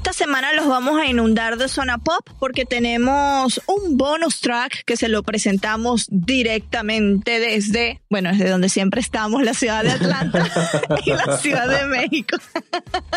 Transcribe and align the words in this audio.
Esta 0.00 0.14
semana 0.14 0.54
los 0.54 0.66
vamos 0.66 0.98
a 0.98 1.04
inundar 1.08 1.58
de 1.58 1.68
zona 1.68 1.98
pop 1.98 2.26
porque 2.38 2.64
tenemos 2.64 3.60
un 3.66 3.98
bonus 3.98 4.40
track 4.40 4.82
que 4.86 4.96
se 4.96 5.08
lo 5.08 5.22
presentamos 5.22 6.06
directamente 6.08 7.38
desde, 7.38 8.00
bueno, 8.08 8.30
desde 8.30 8.48
donde 8.48 8.70
siempre 8.70 9.02
estamos, 9.02 9.42
la 9.42 9.52
ciudad 9.52 9.84
de 9.84 9.90
Atlanta 9.90 10.50
y 11.04 11.10
la 11.10 11.36
ciudad 11.36 11.68
de 11.68 11.84
México. 11.84 12.38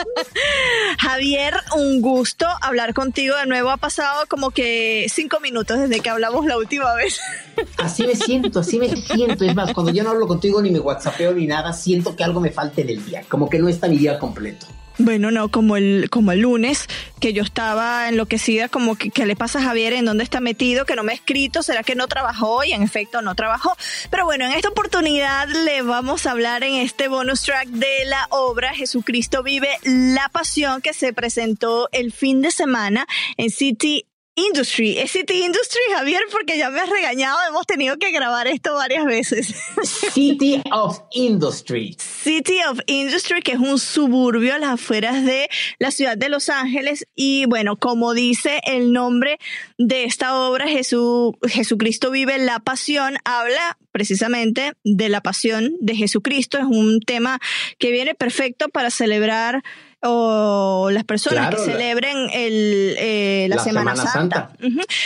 Javier, 0.99 1.53
un 1.73 2.01
gusto 2.01 2.47
hablar 2.59 2.93
contigo 2.93 3.37
de 3.37 3.45
nuevo. 3.45 3.69
Ha 3.69 3.77
pasado 3.77 4.25
como 4.27 4.51
que 4.51 5.05
cinco 5.07 5.39
minutos 5.39 5.79
desde 5.79 6.01
que 6.01 6.09
hablamos 6.09 6.45
la 6.45 6.57
última 6.57 6.93
vez. 6.95 7.17
Así 7.77 8.05
me 8.05 8.15
siento, 8.15 8.59
así 8.59 8.77
me 8.77 8.89
siento. 8.89 9.45
Es 9.45 9.55
más, 9.55 9.71
cuando 9.73 9.93
yo 9.93 10.03
no 10.03 10.09
hablo 10.09 10.27
contigo 10.27 10.61
ni 10.61 10.69
me 10.69 10.81
whatsappeo 10.81 11.33
ni 11.33 11.47
nada, 11.47 11.71
siento 11.71 12.13
que 12.13 12.25
algo 12.25 12.41
me 12.41 12.51
falta 12.51 12.81
en 12.81 12.89
el 12.89 13.05
día, 13.05 13.23
como 13.29 13.49
que 13.49 13.59
no 13.59 13.69
está 13.69 13.87
mi 13.87 13.97
día 13.97 14.19
completo. 14.19 14.65
Bueno, 14.97 15.31
no, 15.31 15.49
como 15.49 15.75
el, 15.75 16.09
como 16.09 16.31
el 16.31 16.41
lunes, 16.41 16.87
que 17.19 17.33
yo 17.33 17.43
estaba 17.43 18.09
enloquecida, 18.09 18.69
como 18.69 18.95
que, 18.95 19.09
¿qué 19.09 19.25
le 19.25 19.35
pasa 19.35 19.59
a 19.59 19.63
Javier? 19.63 19.93
¿En 19.93 20.05
dónde 20.05 20.23
está 20.23 20.39
metido? 20.39 20.85
Que 20.85 20.95
no 20.95 21.03
me 21.03 21.13
ha 21.13 21.15
escrito, 21.15 21.63
¿será 21.63 21.83
que 21.83 21.95
no 21.95 22.07
trabajó? 22.07 22.63
Y 22.63 22.73
en 22.73 22.83
efecto 22.83 23.21
no 23.21 23.33
trabajó. 23.33 23.75
Pero 24.11 24.25
bueno, 24.25 24.45
en 24.45 24.51
esta 24.51 24.69
oportunidad 24.69 25.47
le 25.47 25.81
vamos 25.81 26.25
a 26.25 26.31
hablar 26.31 26.63
en 26.63 26.75
este 26.75 27.07
bonus 27.07 27.41
track 27.41 27.67
de 27.69 28.05
la 28.05 28.27
obra 28.29 28.73
Jesucristo 28.73 29.43
vive 29.43 29.69
la 29.83 30.29
pasión 30.29 30.81
que 30.81 30.93
se 30.93 31.13
presentó 31.13 31.89
el 31.91 32.11
fin 32.11 32.41
de 32.41 32.51
semana 32.51 33.07
en 33.37 33.49
City 33.49 34.05
Industry. 34.35 34.97
¿Es 34.97 35.11
City 35.11 35.43
Industry, 35.43 35.81
Javier? 35.95 36.21
Porque 36.31 36.57
ya 36.57 36.71
me 36.71 36.79
has 36.79 36.89
regañado, 36.89 37.37
hemos 37.47 37.67
tenido 37.67 37.97
que 37.97 38.11
grabar 38.11 38.47
esto 38.47 38.73
varias 38.73 39.05
veces. 39.05 39.53
City 40.13 40.61
of 40.71 40.99
Industry. 41.11 41.95
City 41.99 42.57
of 42.67 42.79
Industry, 42.87 43.41
que 43.41 43.51
es 43.51 43.59
un 43.59 43.77
suburbio 43.77 44.55
a 44.55 44.59
las 44.59 44.71
afueras 44.71 45.23
de 45.23 45.49
la 45.77 45.91
ciudad 45.91 46.17
de 46.17 46.29
Los 46.29 46.49
Ángeles. 46.49 47.05
Y 47.15 47.45
bueno, 47.45 47.77
como 47.77 48.15
dice 48.15 48.59
el 48.63 48.91
nombre 48.91 49.37
de 49.77 50.05
esta 50.05 50.39
obra, 50.39 50.67
Jesús, 50.67 51.33
Jesucristo 51.47 52.09
vive 52.09 52.39
la 52.39 52.59
pasión, 52.59 53.17
habla 53.25 53.77
precisamente 53.91 54.73
de 54.83 55.09
la 55.09 55.21
pasión 55.21 55.75
de 55.79 55.95
Jesucristo. 55.95 56.57
Es 56.57 56.65
un 56.65 57.01
tema 57.01 57.39
que 57.77 57.91
viene 57.91 58.15
perfecto 58.15 58.69
para 58.69 58.89
celebrar 58.89 59.61
o 60.03 60.89
las 60.91 61.05
personas 61.05 61.55
que 61.55 61.61
celebren 61.61 62.29
el, 62.33 62.95
eh, 62.99 63.47
la, 63.49 63.59
Semana, 63.59 63.95
Santa, 63.95 64.51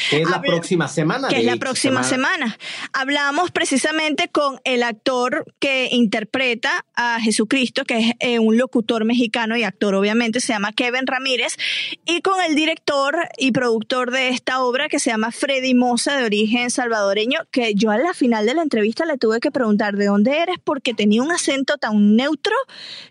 que 0.09 0.21
es 0.21 0.29
la 0.29 0.41
próxima 0.41 0.87
semana. 0.87 1.27
Que 1.27 1.37
es 1.37 1.45
la 1.45 1.57
próxima 1.57 2.03
semana. 2.03 2.57
Hablamos 2.93 3.51
precisamente 3.51 4.29
con 4.29 4.59
el 4.63 4.81
actor 4.81 5.45
que 5.59 5.89
interpreta 5.91 6.85
a 6.95 7.19
Jesucristo, 7.19 7.85
que 7.85 7.99
es 7.99 8.13
eh, 8.19 8.39
un 8.39 8.57
locutor 8.57 9.05
mexicano 9.05 9.55
y 9.55 9.63
actor 9.63 9.93
obviamente, 9.93 10.39
se 10.39 10.53
llama 10.53 10.71
Kevin 10.73 11.05
Ramírez, 11.05 11.57
y 12.05 12.21
con 12.21 12.43
el 12.43 12.55
director 12.55 13.15
y 13.37 13.51
productor 13.51 14.11
de 14.11 14.29
esta 14.29 14.63
obra 14.63 14.89
que 14.89 14.99
se 14.99 15.11
llama 15.11 15.31
Freddy 15.31 15.75
Moza, 15.75 16.17
de 16.17 16.25
origen 16.25 16.71
salvadoreño, 16.71 17.41
que 17.51 17.75
yo 17.75 17.91
a 17.91 17.97
la 17.97 18.13
final 18.13 18.47
de 18.47 18.55
la 18.55 18.63
entrevista 18.63 19.05
le 19.05 19.17
tuve 19.17 19.39
que 19.39 19.51
preguntar 19.51 19.95
de 19.95 20.05
dónde 20.05 20.39
eres 20.39 20.57
porque 20.63 20.95
tenía 20.95 21.21
un 21.21 21.31
acento 21.31 21.77
tan 21.77 22.15
neutro 22.15 22.55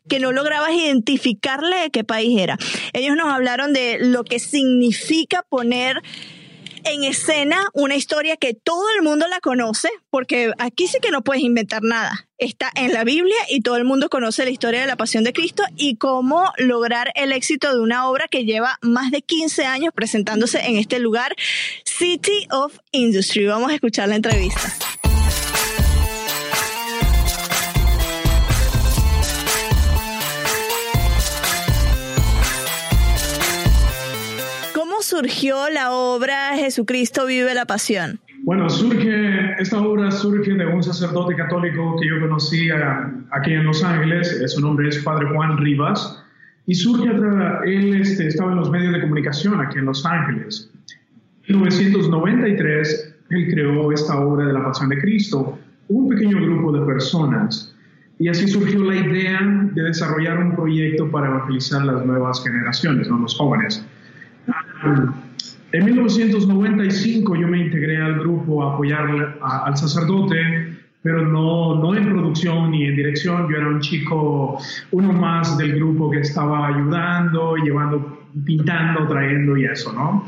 que 0.08 0.18
no 0.18 0.32
lograbas 0.32 0.72
identificarle 0.72 1.75
de 1.82 1.90
qué 1.90 2.04
país 2.04 2.38
era. 2.38 2.58
Ellos 2.92 3.16
nos 3.16 3.32
hablaron 3.32 3.72
de 3.72 3.98
lo 4.00 4.24
que 4.24 4.38
significa 4.38 5.44
poner 5.48 6.02
en 6.86 7.04
escena 7.04 7.68
una 7.72 7.96
historia 7.96 8.36
que 8.36 8.54
todo 8.54 8.84
el 8.96 9.02
mundo 9.02 9.26
la 9.28 9.40
conoce, 9.40 9.88
porque 10.10 10.52
aquí 10.58 10.86
sí 10.86 10.98
que 11.00 11.10
no 11.10 11.22
puedes 11.22 11.42
inventar 11.42 11.82
nada. 11.82 12.28
Está 12.38 12.70
en 12.74 12.92
la 12.92 13.02
Biblia 13.02 13.36
y 13.48 13.60
todo 13.60 13.76
el 13.76 13.84
mundo 13.84 14.08
conoce 14.08 14.44
la 14.44 14.50
historia 14.50 14.80
de 14.80 14.86
la 14.86 14.96
pasión 14.96 15.24
de 15.24 15.32
Cristo 15.32 15.64
y 15.76 15.96
cómo 15.96 16.52
lograr 16.58 17.10
el 17.14 17.32
éxito 17.32 17.72
de 17.72 17.80
una 17.80 18.08
obra 18.08 18.26
que 18.30 18.44
lleva 18.44 18.78
más 18.82 19.10
de 19.10 19.22
15 19.22 19.64
años 19.64 19.92
presentándose 19.94 20.60
en 20.60 20.76
este 20.76 20.98
lugar, 20.98 21.34
City 21.84 22.46
of 22.50 22.78
Industry. 22.92 23.46
Vamos 23.46 23.70
a 23.70 23.74
escuchar 23.74 24.08
la 24.08 24.16
entrevista. 24.16 24.72
Surgió 35.16 35.70
la 35.70 35.92
obra 35.92 36.56
Jesucristo 36.56 37.24
vive 37.24 37.54
la 37.54 37.64
pasión? 37.64 38.20
Bueno, 38.42 38.68
surge, 38.68 39.54
esta 39.58 39.80
obra 39.80 40.10
surge 40.10 40.52
de 40.52 40.66
un 40.66 40.82
sacerdote 40.82 41.34
católico 41.34 41.96
que 41.98 42.06
yo 42.06 42.20
conocí 42.20 42.68
aquí 43.30 43.52
en 43.52 43.64
Los 43.64 43.82
Ángeles, 43.82 44.42
su 44.46 44.60
nombre 44.60 44.90
es 44.90 44.98
Padre 44.98 45.26
Juan 45.32 45.56
Rivas, 45.56 46.22
y 46.66 46.74
surge, 46.74 47.08
él 47.64 47.94
este, 47.98 48.26
estaba 48.26 48.52
en 48.52 48.58
los 48.58 48.70
medios 48.70 48.92
de 48.92 49.00
comunicación 49.00 49.58
aquí 49.58 49.78
en 49.78 49.86
Los 49.86 50.04
Ángeles. 50.04 50.70
En 51.46 51.60
1993, 51.60 53.14
él 53.30 53.48
creó 53.50 53.92
esta 53.92 54.20
obra 54.20 54.46
de 54.46 54.52
la 54.52 54.64
Pasión 54.64 54.90
de 54.90 54.98
Cristo, 54.98 55.58
un 55.88 56.10
pequeño 56.10 56.42
grupo 56.42 56.72
de 56.72 56.84
personas, 56.84 57.74
y 58.18 58.28
así 58.28 58.48
surgió 58.48 58.84
la 58.84 58.96
idea 58.96 59.40
de 59.72 59.82
desarrollar 59.82 60.38
un 60.38 60.54
proyecto 60.54 61.10
para 61.10 61.28
evangelizar 61.28 61.86
las 61.86 62.04
nuevas 62.04 62.42
generaciones, 62.44 63.08
¿no? 63.08 63.18
los 63.18 63.34
jóvenes. 63.34 63.82
En 65.72 65.84
1995 65.84 67.36
yo 67.36 67.48
me 67.48 67.58
integré 67.58 67.96
al 67.98 68.18
grupo 68.20 68.62
a 68.62 68.74
apoyar 68.74 69.36
al 69.42 69.76
sacerdote, 69.76 70.76
pero 71.02 71.26
no, 71.26 71.76
no 71.76 71.94
en 71.94 72.08
producción 72.08 72.70
ni 72.70 72.86
en 72.86 72.96
dirección. 72.96 73.48
Yo 73.50 73.56
era 73.56 73.68
un 73.68 73.80
chico, 73.80 74.58
uno 74.92 75.12
más 75.12 75.58
del 75.58 75.74
grupo 75.74 76.10
que 76.10 76.20
estaba 76.20 76.68
ayudando, 76.68 77.56
llevando, 77.56 78.26
pintando, 78.44 79.06
trayendo 79.06 79.56
y 79.56 79.64
eso, 79.64 79.92
¿no? 79.92 80.24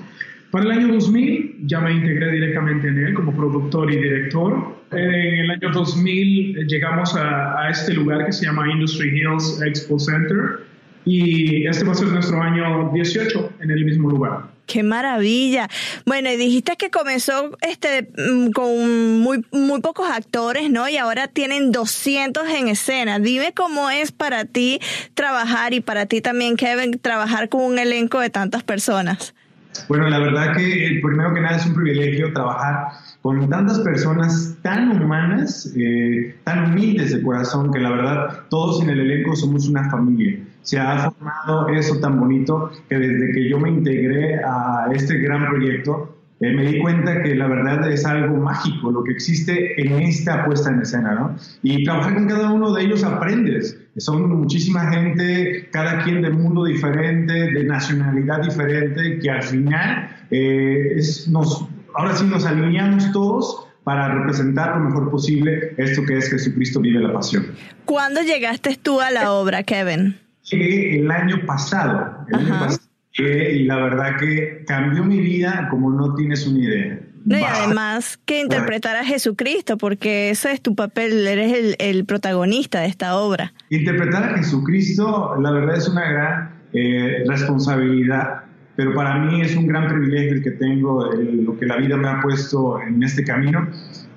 Para 0.50 0.64
el 0.64 0.70
año 0.72 0.94
2000 0.94 1.66
ya 1.66 1.80
me 1.80 1.92
integré 1.92 2.32
directamente 2.32 2.88
en 2.88 2.98
él 2.98 3.14
como 3.14 3.34
productor 3.34 3.92
y 3.92 3.96
director. 3.96 4.76
En 4.90 5.40
el 5.40 5.50
año 5.50 5.70
2000 5.70 6.66
llegamos 6.66 7.14
a, 7.14 7.60
a 7.60 7.70
este 7.70 7.92
lugar 7.94 8.24
que 8.26 8.32
se 8.32 8.46
llama 8.46 8.70
Industry 8.70 9.18
Hills 9.18 9.62
Expo 9.62 9.98
Center 9.98 10.67
y 11.04 11.66
este 11.66 11.84
va 11.84 11.92
a 11.92 11.94
ser 11.94 12.08
nuestro 12.08 12.40
año 12.42 12.90
18 12.92 13.52
en 13.60 13.70
el 13.70 13.84
mismo 13.84 14.10
lugar. 14.10 14.58
Qué 14.68 14.82
maravilla. 14.82 15.66
Bueno, 16.04 16.30
y 16.30 16.36
dijiste 16.36 16.76
que 16.76 16.90
comenzó 16.90 17.56
este 17.62 18.10
mm, 18.18 18.50
con 18.50 19.18
muy, 19.20 19.42
muy 19.50 19.80
pocos 19.80 20.10
actores, 20.10 20.70
¿no? 20.70 20.86
Y 20.90 20.98
ahora 20.98 21.26
tienen 21.26 21.72
200 21.72 22.46
en 22.50 22.68
escena. 22.68 23.18
Dime 23.18 23.54
cómo 23.54 23.88
es 23.88 24.12
para 24.12 24.44
ti 24.44 24.78
trabajar 25.14 25.72
y 25.72 25.80
para 25.80 26.04
ti 26.04 26.20
también, 26.20 26.56
Kevin, 26.56 26.98
trabajar 27.00 27.48
con 27.48 27.62
un 27.62 27.78
elenco 27.78 28.20
de 28.20 28.28
tantas 28.28 28.62
personas. 28.62 29.34
Bueno, 29.88 30.08
la 30.10 30.18
verdad 30.18 30.54
que 30.54 30.86
eh, 30.86 31.00
primero 31.02 31.32
que 31.32 31.40
nada 31.40 31.56
es 31.56 31.64
un 31.64 31.74
privilegio 31.74 32.32
trabajar 32.34 32.88
con 33.22 33.48
tantas 33.48 33.78
personas 33.80 34.56
tan 34.60 34.90
humanas, 34.90 35.72
eh, 35.76 36.36
tan 36.44 36.70
humildes 36.70 37.14
de 37.14 37.22
corazón, 37.22 37.72
que 37.72 37.78
la 37.78 37.90
verdad 37.90 38.40
todos 38.50 38.82
en 38.82 38.90
el 38.90 39.00
elenco 39.00 39.34
somos 39.34 39.66
una 39.66 39.88
familia. 39.90 40.38
Se 40.62 40.78
ha 40.78 41.10
formado 41.10 41.68
eso 41.68 41.98
tan 42.00 42.20
bonito 42.20 42.70
que 42.88 42.98
desde 42.98 43.32
que 43.32 43.48
yo 43.48 43.58
me 43.58 43.70
integré 43.70 44.40
a 44.44 44.88
este 44.92 45.18
gran 45.18 45.48
proyecto, 45.48 46.14
eh, 46.40 46.54
me 46.54 46.70
di 46.70 46.80
cuenta 46.80 47.22
que 47.22 47.34
la 47.34 47.48
verdad 47.48 47.90
es 47.90 48.04
algo 48.06 48.36
mágico 48.36 48.92
lo 48.92 49.02
que 49.02 49.10
existe 49.10 49.80
en 49.80 50.00
esta 50.00 50.44
puesta 50.44 50.70
en 50.70 50.82
escena, 50.82 51.14
¿no? 51.14 51.36
Y 51.62 51.82
trabajar 51.84 52.14
con 52.14 52.28
cada 52.28 52.52
uno 52.52 52.72
de 52.72 52.84
ellos 52.84 53.02
aprendes. 53.02 53.76
Son 53.96 54.30
muchísima 54.38 54.92
gente, 54.92 55.68
cada 55.72 56.04
quien 56.04 56.22
de 56.22 56.30
mundo 56.30 56.64
diferente, 56.64 57.32
de 57.32 57.64
nacionalidad 57.64 58.42
diferente, 58.42 59.18
que 59.18 59.30
al 59.30 59.42
final 59.42 60.10
eh, 60.30 60.92
es, 60.96 61.26
nos 61.26 61.66
ahora 61.94 62.14
sí 62.14 62.24
nos 62.26 62.46
alineamos 62.46 63.10
todos 63.10 63.66
para 63.82 64.14
representar 64.14 64.76
lo 64.76 64.84
mejor 64.84 65.10
posible 65.10 65.74
esto 65.76 66.04
que 66.04 66.18
es 66.18 66.30
Jesucristo 66.30 66.80
vive 66.80 67.00
la 67.00 67.12
pasión. 67.12 67.46
¿Cuándo 67.84 68.22
llegaste 68.22 68.78
tú 68.80 69.00
a 69.00 69.10
la 69.10 69.32
obra, 69.32 69.64
Kevin? 69.64 70.16
Llegué 70.50 71.00
el 71.00 71.10
año 71.10 71.44
pasado, 71.46 72.24
el 72.28 72.34
año 72.36 72.58
pasado 72.58 72.88
y 73.18 73.64
la 73.64 73.76
verdad 73.76 74.16
que 74.18 74.64
cambió 74.66 75.04
mi 75.04 75.18
vida 75.18 75.68
como 75.70 75.90
no 75.90 76.14
tienes 76.14 76.46
una 76.46 76.58
idea. 76.60 77.00
y 77.26 77.34
además 77.34 78.18
que 78.24 78.40
interpretar 78.40 78.96
a 78.96 79.04
Jesucristo, 79.04 79.76
porque 79.76 80.30
ese 80.30 80.52
es 80.52 80.60
tu 80.60 80.74
papel, 80.74 81.26
eres 81.26 81.76
el, 81.78 82.04
protagonista 82.04 82.80
de 82.80 82.86
esta 82.86 83.16
obra. 83.16 83.52
Interpretar 83.70 84.22
a 84.22 84.36
Jesucristo, 84.38 85.36
la 85.40 85.50
verdad 85.50 85.76
es 85.76 85.88
una 85.88 86.08
gran 86.08 86.50
eh, 86.72 87.24
responsabilidad, 87.26 88.44
pero 88.76 88.94
para 88.94 89.18
mí 89.18 89.40
es 89.40 89.56
un 89.56 89.66
gran 89.66 89.88
privilegio 89.88 90.34
el 90.34 90.42
que 90.42 90.52
tengo, 90.52 91.12
lo 91.12 91.58
que 91.58 91.66
la 91.66 91.76
vida 91.76 91.96
me 91.96 92.08
ha 92.08 92.20
puesto 92.20 92.80
en 92.80 93.02
este 93.02 93.24
camino. 93.24 93.68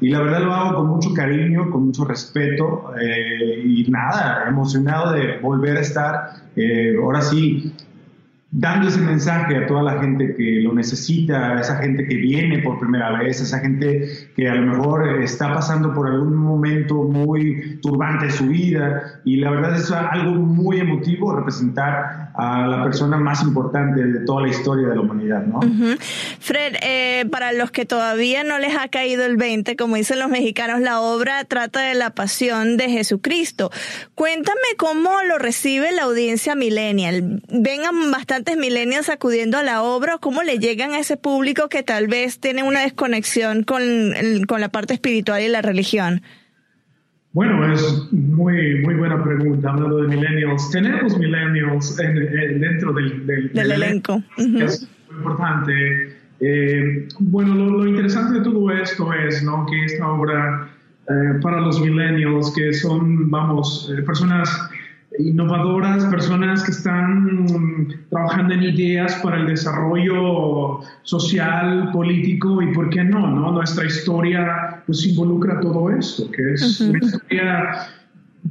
Y 0.01 0.09
la 0.09 0.19
verdad 0.19 0.42
lo 0.42 0.53
hago 0.53 0.77
con 0.77 0.88
mucho 0.88 1.13
cariño, 1.13 1.69
con 1.69 1.86
mucho 1.86 2.06
respeto 2.06 2.92
eh, 3.00 3.62
y 3.63 3.89
nada, 3.89 4.45
emocionado 4.48 5.13
de 5.13 5.38
volver 5.38 5.77
a 5.77 5.81
estar, 5.81 6.31
eh, 6.56 6.95
ahora 7.00 7.21
sí, 7.21 7.71
dando 8.51 8.89
ese 8.89 9.00
mensaje 9.00 9.56
a 9.56 9.65
toda 9.65 9.83
la 9.83 10.01
gente 10.01 10.36
que 10.36 10.59
lo 10.62 10.74
necesita, 10.74 11.53
a 11.53 11.62
esa 11.62 11.77
gente 11.77 12.06
que 12.06 12.15
viene 12.15 12.59
por 12.59 12.80
primera 12.80 13.18
vez, 13.18 13.39
a 13.39 13.44
esa 13.44 13.59
gente 13.59 14.09
que 14.36 14.50
a 14.50 14.56
lo 14.56 14.74
mejor 14.74 15.21
está 15.21 15.53
pasando 15.53 15.94
por 15.94 16.07
algún 16.07 16.36
momento 16.36 17.04
muy 17.04 17.80
turbante 17.81 18.25
de 18.25 18.31
su 18.31 18.47
vida. 18.47 19.21
Y 19.24 19.38
la 19.38 19.51
verdad 19.51 19.75
es 19.75 19.89
algo 19.92 20.31
muy 20.33 20.80
emotivo 20.80 21.33
representar 21.36 22.20
a 22.42 22.66
la 22.66 22.84
persona 22.84 23.18
más 23.18 23.44
importante 23.44 24.04
de 24.04 24.26
toda 24.26 24.42
la 24.42 24.48
historia 24.48 24.88
de 24.88 24.96
la 24.96 25.02
humanidad, 25.02 25.44
¿no? 25.46 25.60
Fred, 26.40 26.76
eh, 26.82 27.26
para 27.30 27.52
los 27.52 27.70
que 27.70 27.86
todavía 27.86 28.44
no 28.44 28.58
les 28.58 28.76
ha 28.76 28.88
caído 28.88 29.26
el 29.26 29.38
20, 29.38 29.76
como 29.76 29.96
dicen 29.96 30.18
los 30.18 30.28
mexicanos, 30.28 30.82
la 30.82 31.02
obra 31.02 31.46
trata 31.46 31.82
de 31.82 31.94
la 31.94 32.16
pasión 32.16 32.78
de 32.78 32.90
Jesucristo. 32.90 33.70
Cuéntame 34.16 34.60
cómo 34.78 35.12
lo 35.22 35.38
recibe 35.38 35.92
la 35.92 36.04
audiencia 36.04 36.56
millennial. 36.56 37.44
Vengan 37.48 38.10
bastante 38.10 38.56
milenios 38.56 39.10
acudiendo 39.10 39.60
a 39.60 39.64
la 39.64 39.84
obra 39.84 40.18
cómo 40.18 40.42
le 40.42 40.58
llegan 40.58 40.94
a 40.94 41.00
ese 41.00 41.18
público 41.18 41.70
que 41.70 41.84
tal 41.84 42.08
vez 42.08 42.40
tiene 42.40 42.64
una 42.64 42.82
desconexión 42.82 43.64
con, 43.64 43.84
con 44.48 44.62
la 44.62 44.70
parte 44.70 44.96
espiritual 44.96 45.44
y 45.44 45.48
la 45.48 45.62
religión? 45.62 46.24
Bueno, 47.33 47.72
es 47.72 48.12
muy, 48.12 48.81
muy 48.81 48.95
buena 48.95 49.24
pregunta 49.24 49.69
hablando 49.69 50.01
de 50.01 50.07
millennials. 50.10 50.69
Tenemos 50.69 51.18
millennials 51.18 51.95
dentro 51.95 52.92
del, 52.92 53.25
del, 53.25 53.72
elenco. 53.72 54.22
Es 54.38 54.88
muy 55.10 55.18
importante. 55.18 56.18
Eh, 56.42 57.07
bueno, 57.19 57.56
lo, 57.56 57.88
interesante 57.88 58.39
de 58.39 58.44
todo 58.44 58.69
esto 58.72 59.13
es 59.13 59.44
¿no? 59.44 59.66
que 59.68 59.86
esta 59.86 60.12
obra 60.12 60.69
eh, 61.07 61.39
para 61.42 61.62
los 61.62 61.80
millennials, 61.80 62.51
que 62.54 62.74
son, 62.74 63.30
vamos, 63.30 63.89
eh, 63.95 64.01
personas 64.01 64.50
innovadoras, 65.19 66.06
personas 66.06 66.63
que 66.63 66.72
están 66.72 67.44
mm, 67.44 68.10
trabajando 68.10 68.54
en 68.54 68.63
ideas 68.63 69.16
para 69.22 69.38
el 69.38 69.48
desarrollo 69.48 70.80
social, 71.04 71.90
político 71.92 72.62
y, 72.62 72.74
¿por 72.74 72.90
qué 72.90 73.04
no? 73.04 73.28
no? 73.28 73.52
Nuestra 73.52 73.86
historia 73.86 74.84
pues 74.86 75.06
involucra 75.06 75.60
todo 75.60 75.92
esto, 75.92 76.31
que 76.31 76.54
es 76.54 76.80
una 76.81 77.00
historia 77.00 77.88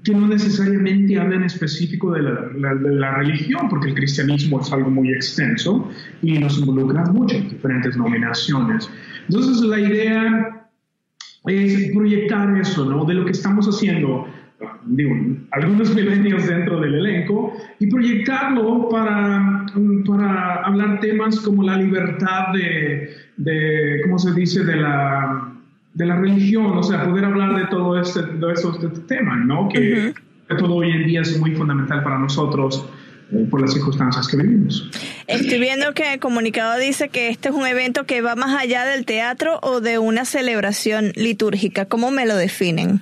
que 0.05 0.15
no 0.15 0.29
necesariamente 0.29 1.19
habla 1.19 1.37
en 1.37 1.45
específico 1.45 2.13
de 2.13 2.23
la, 2.23 2.75
de 2.75 2.95
la, 2.95 3.15
religión, 3.17 3.69
porque 3.69 3.89
el 3.89 3.95
cristianismo 3.95 4.61
es 4.61 4.73
algo 4.73 4.91
muy 4.91 5.13
extenso 5.13 5.91
y 6.23 6.39
nos 6.39 6.59
involucra 6.59 7.05
mucho 7.07 7.37
en 7.37 7.49
diferentes 7.49 7.97
nominaciones. 7.97 8.89
Entonces 9.29 9.61
la 9.63 9.81
idea 9.81 10.69
es 11.47 11.91
proyectar 11.93 12.57
eso, 12.59 12.85
¿no? 12.85 13.05
De 13.05 13.15
lo 13.15 13.25
que 13.25 13.33
estamos 13.33 13.67
haciendo 13.67 14.27
digo, 14.85 15.15
algunos 15.53 15.95
milenios 15.95 16.47
dentro 16.47 16.81
del 16.81 16.95
elenco 16.95 17.53
y 17.79 17.87
proyectarlo 17.87 18.89
para, 18.89 19.67
para 20.07 20.55
hablar 20.65 21.01
temas 21.01 21.41
como 21.41 21.63
la 21.63 21.77
libertad 21.77 22.53
de, 22.53 23.11
de 23.37 24.01
¿cómo 24.05 24.19
se 24.19 24.33
dice?, 24.35 24.65
de 24.65 24.77
la, 24.77 25.53
de 25.95 26.07
la 26.07 26.17
religión, 26.17 26.77
o 26.77 26.83
sea, 26.83 27.05
poder 27.05 27.25
hablar 27.25 27.57
de 27.57 27.67
todo 27.67 28.01
este, 28.01 28.23
de 28.23 28.53
estos 28.53 29.07
temas, 29.07 29.45
¿no? 29.47 29.69
Que, 29.69 30.13
todo 30.59 30.75
hoy 30.75 30.91
en 30.91 31.07
día 31.07 31.21
es 31.21 31.39
muy 31.39 31.53
fundamental 31.55 32.03
para 32.03 32.19
nosotros 32.19 32.85
eh, 33.31 33.47
por 33.49 33.61
las 33.61 33.73
circunstancias 33.73 34.27
que 34.27 34.37
vivimos. 34.37 34.91
Estoy 35.29 35.61
viendo 35.61 35.95
que 35.95 36.15
el 36.15 36.19
comunicado 36.19 36.77
dice 36.81 37.09
que 37.09 37.29
este 37.29 37.51
es 37.51 37.55
un 37.55 37.65
evento 37.69 38.05
que 38.05 38.21
va 38.21 38.35
más 38.35 38.61
allá 38.61 38.85
del 38.85 39.05
teatro 39.05 39.61
o 39.63 39.81
de 39.81 39.99
una 40.01 40.25
celebración 40.25 41.13
litúrgica. 41.15 41.85
¿Cómo 41.85 42.11
me 42.11 42.27
lo 42.27 42.35
definen? 42.35 43.01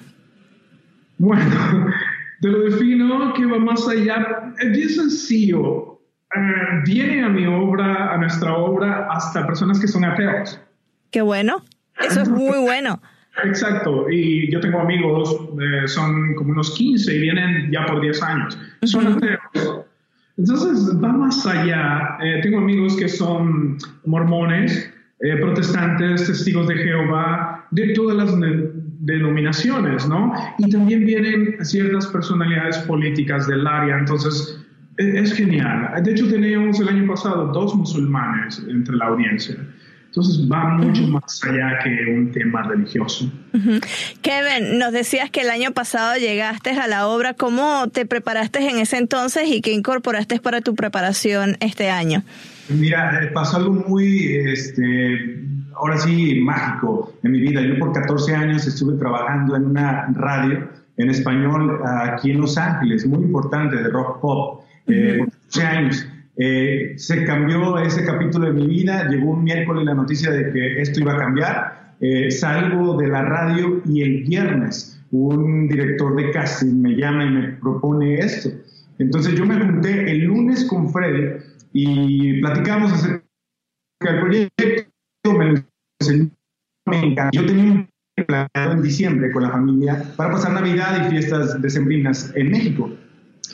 Bueno, 1.19 1.45
te 2.41 2.49
lo 2.49 2.61
defino 2.63 3.33
que 3.35 3.45
va 3.47 3.59
más 3.59 3.87
allá. 3.89 4.53
Es 4.59 4.73
bien 4.73 4.89
sencillo. 4.89 6.01
Eh, 6.35 6.83
viene 6.85 7.25
a 7.25 7.29
mi 7.29 7.47
obra, 7.47 8.13
a 8.13 8.19
nuestra 8.19 8.55
obra, 8.55 9.09
hasta 9.11 9.47
personas 9.47 9.81
que 9.81 9.89
son 9.89 10.05
ateos. 10.05 10.61
Qué 11.11 11.23
bueno. 11.23 11.63
Eso 12.01 12.23
es 12.23 12.29
muy 12.29 12.59
bueno. 12.59 13.01
Exacto. 13.45 14.11
Y 14.11 14.51
yo 14.53 14.61
tengo 14.61 14.81
amigos, 14.81 15.49
eh, 15.61 15.89
son 15.89 16.35
como 16.35 16.53
unos 16.53 16.75
15 16.77 17.15
y 17.15 17.21
vienen 17.21 17.73
ya 17.73 17.87
por 17.87 18.01
10 18.01 18.23
años. 18.23 18.59
Son 18.83 19.07
ateos. 19.07 19.87
Entonces 20.37 21.03
va 21.03 21.13
más 21.13 21.45
allá. 21.47 22.19
Eh, 22.23 22.41
tengo 22.43 22.59
amigos 22.59 22.97
que 22.97 23.09
son 23.09 23.79
mormones, 24.05 24.93
protestantes, 25.41 26.27
testigos 26.27 26.69
de 26.69 26.77
Jehová, 26.77 27.67
de 27.73 27.93
todas 27.95 28.17
las 28.17 28.33
denominaciones, 28.99 30.09
¿no? 30.09 30.33
Y 30.59 30.71
también 30.71 31.05
vienen 31.07 31.65
ciertas 31.65 32.07
personalidades 32.09 32.79
políticas 32.79 33.47
del 33.47 33.67
área, 33.67 33.99
entonces 33.99 34.59
e, 34.99 35.21
es 35.21 35.33
genial. 35.33 36.03
De 36.03 36.13
hecho, 36.13 36.29
teníamos 36.29 36.81
el 36.81 36.89
año 36.89 37.07
pasado 37.07 37.53
dos 37.53 37.75
musulmanes 37.75 38.63
entre 38.69 38.97
la 38.97 39.07
audiencia. 39.07 39.57
Entonces 40.07 40.51
va 40.51 40.65
mucho 40.71 41.03
más 41.03 41.41
allá 41.45 41.79
que 41.85 42.11
un 42.11 42.33
tema 42.33 42.63
religioso. 42.63 43.31
Kevin, 44.23 44.79
nos 44.79 44.93
decías 44.93 45.31
que 45.31 45.43
el 45.43 45.51
año 45.51 45.73
pasado 45.73 46.19
llegaste 46.19 46.71
a 46.71 46.89
la 46.89 47.09
obra. 47.09 47.35
¿Cómo 47.35 47.89
te 47.93 48.07
preparaste 48.07 48.67
en 48.69 48.79
ese 48.79 48.97
entonces 48.97 49.45
y 49.49 49.61
qué 49.61 49.73
incorporaste 49.73 50.41
para 50.41 50.63
tu 50.63 50.75
preparación 50.75 51.59
este 51.61 51.91
año? 51.91 52.25
Mira, 52.71 53.23
eh, 53.23 53.27
pasó 53.29 53.59
algo 53.59 53.73
muy 53.87 54.35
este, 54.35 55.45
ahora 55.79 55.99
sí, 55.99 56.41
mágico 56.43 57.13
en 57.23 57.33
mi 57.33 57.41
vida. 57.41 57.61
Yo 57.63 57.79
por 57.79 57.93
14 57.93 58.35
años 58.35 58.67
estuve 58.67 58.97
trabajando 58.99 59.57
en 59.57 59.67
una 59.67 60.07
radio 60.13 60.69
en 60.97 61.11
español 61.11 61.81
aquí 61.85 62.33
en 62.33 62.41
Los 62.41 62.59
Ángeles, 62.59 63.07
muy 63.07 63.23
importante, 63.23 63.77
de 63.77 63.89
rock 63.89 64.21
pop, 64.21 64.65
eh, 64.89 65.17
por 65.19 65.31
14 65.31 65.63
años. 65.67 66.09
Eh, 66.37 66.95
se 66.97 67.25
cambió 67.25 67.79
ese 67.79 68.05
capítulo 68.05 68.47
de 68.47 68.53
mi 68.53 68.67
vida, 68.67 69.09
llegó 69.09 69.31
un 69.31 69.45
miércoles 69.45 69.85
la 69.85 69.95
noticia 69.95 70.31
de 70.31 70.53
que 70.53 70.81
esto 70.83 71.01
iba 71.01 71.15
a 71.15 71.19
cambiar, 71.19 71.95
eh, 72.01 72.31
salgo 72.31 72.97
de 72.97 73.09
la 73.09 73.23
radio 73.23 73.83
y 73.85 74.03
el 74.03 74.25
viernes 74.25 74.99
un 75.11 75.69
director 75.69 76.17
de 76.17 76.31
casting 76.31 76.81
me 76.81 76.95
llama 76.95 77.25
y 77.25 77.31
me 77.31 77.49
propone 77.55 78.19
esto. 78.19 78.51
Entonces 78.99 79.35
yo 79.35 79.47
me 79.47 79.59
junté 79.59 80.11
el 80.11 80.25
lunes 80.25 80.65
con 80.67 80.93
Freddy 80.93 81.39
y 81.73 82.41
platicamos 82.41 82.93
acerca 82.93 83.23
del 84.01 84.21
proyecto, 84.21 84.88
yo 86.01 87.47
tenía 87.47 87.89
planeado 88.27 88.73
en 88.73 88.83
diciembre 88.83 89.31
con 89.33 89.43
la 89.43 89.51
familia 89.51 90.03
para 90.17 90.33
pasar 90.33 90.53
Navidad 90.53 91.07
y 91.07 91.11
fiestas 91.11 91.61
decembrinas 91.61 92.33
en 92.35 92.51
México. 92.51 92.91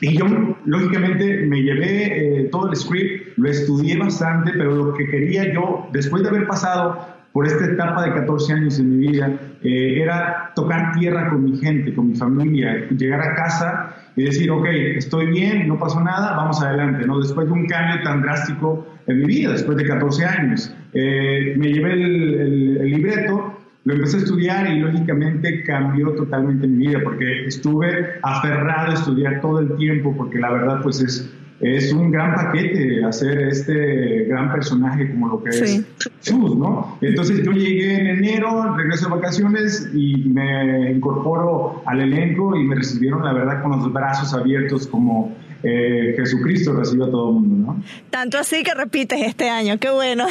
Y 0.00 0.18
yo, 0.18 0.26
lógicamente, 0.64 1.46
me 1.46 1.62
llevé 1.62 2.40
eh, 2.40 2.48
todo 2.50 2.70
el 2.70 2.76
script, 2.76 3.38
lo 3.38 3.48
estudié 3.48 3.96
bastante, 3.96 4.52
pero 4.52 4.74
lo 4.74 4.94
que 4.94 5.06
quería 5.06 5.52
yo, 5.52 5.88
después 5.92 6.22
de 6.22 6.28
haber 6.30 6.46
pasado 6.46 7.06
por 7.32 7.46
esta 7.46 7.64
etapa 7.64 8.04
de 8.04 8.14
14 8.14 8.52
años 8.52 8.78
en 8.78 8.98
mi 8.98 9.08
vida, 9.08 9.38
eh, 9.62 10.02
era 10.02 10.52
tocar 10.54 10.92
tierra 10.98 11.30
con 11.30 11.44
mi 11.44 11.56
gente, 11.58 11.94
con 11.94 12.08
mi 12.08 12.16
familia, 12.16 12.88
llegar 12.90 13.20
a 13.20 13.34
casa 13.34 13.96
y 14.16 14.24
decir, 14.24 14.50
ok, 14.50 14.66
estoy 14.96 15.26
bien, 15.26 15.66
no 15.66 15.78
pasó 15.78 16.00
nada, 16.00 16.36
vamos 16.36 16.62
adelante, 16.62 17.06
¿no? 17.06 17.20
Después 17.20 17.46
de 17.46 17.52
un 17.52 17.66
cambio 17.66 18.02
tan 18.04 18.22
drástico 18.22 18.86
en 19.06 19.18
mi 19.20 19.26
vida, 19.26 19.52
después 19.52 19.76
de 19.76 19.86
14 19.86 20.24
años. 20.24 20.74
Eh, 20.92 21.54
me 21.56 21.72
llevé 21.72 21.92
el, 21.92 22.90
libreto, 22.90 23.58
lo 23.84 23.94
empecé 23.94 24.18
a 24.18 24.20
estudiar 24.20 24.70
y 24.70 24.78
lógicamente 24.78 25.62
cambió 25.64 26.10
totalmente 26.12 26.66
mi 26.66 26.86
vida 26.86 27.00
porque 27.02 27.46
estuve 27.46 28.18
aferrado 28.22 28.92
a 28.92 28.94
estudiar 28.94 29.40
todo 29.40 29.58
el 29.58 29.76
tiempo 29.76 30.14
porque 30.16 30.38
la 30.38 30.52
verdad 30.52 30.80
pues 30.82 31.00
es 31.00 31.30
es 31.60 31.92
un 31.92 32.10
gran 32.10 32.34
paquete 32.34 33.04
hacer 33.04 33.38
este 33.48 34.24
gran 34.24 34.52
personaje 34.52 35.10
como 35.10 35.28
lo 35.28 35.42
que 35.42 35.50
es 35.50 35.86
Jesús, 36.20 36.56
¿no? 36.56 36.98
Entonces 37.00 37.42
yo 37.44 37.52
llegué 37.52 38.00
en 38.00 38.06
enero, 38.06 38.74
regreso 38.76 39.08
de 39.08 39.14
vacaciones 39.14 39.90
y 39.94 40.16
me 40.28 40.92
incorporo 40.92 41.82
al 41.86 42.00
elenco 42.00 42.56
y 42.56 42.64
me 42.64 42.74
recibieron, 42.74 43.24
la 43.24 43.32
verdad, 43.32 43.62
con 43.62 43.72
los 43.72 43.92
brazos 43.92 44.34
abiertos 44.34 44.86
como 44.86 45.32
eh, 45.64 46.14
Jesucristo 46.16 46.74
recibe 46.74 47.04
a 47.04 47.10
todo 47.10 47.30
el 47.30 47.34
mundo, 47.34 47.72
¿no? 47.72 47.82
Tanto 48.10 48.38
así 48.38 48.62
que 48.62 48.74
repites 48.74 49.20
este 49.22 49.48
año, 49.48 49.78
qué 49.78 49.90
bueno. 49.90 50.26